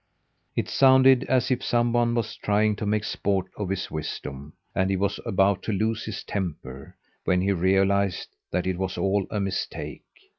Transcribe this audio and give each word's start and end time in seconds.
It 0.55 0.67
sounded 0.67 1.25
as 1.25 1.51
if 1.51 1.63
some 1.63 1.93
one 1.93 2.15
was 2.15 2.35
trying 2.35 2.75
to 2.77 2.87
make 2.87 3.03
sport 3.03 3.51
of 3.55 3.69
his 3.69 3.91
wisdom 3.91 4.53
and 4.73 4.89
he 4.89 4.97
was 4.97 5.19
about 5.27 5.61
to 5.69 5.71
lose 5.71 6.05
his 6.05 6.23
temper, 6.23 6.95
when 7.23 7.39
he 7.41 7.51
realized 7.51 8.35
that 8.49 8.65
it 8.65 8.79
was 8.79 8.97
all 8.97 9.27
a 9.29 9.39
mistake. 9.39 10.01